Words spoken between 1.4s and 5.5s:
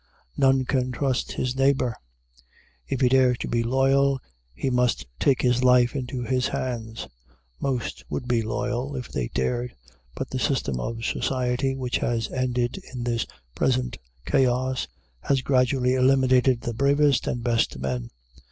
neighbor. If he dares to be loyal, he must take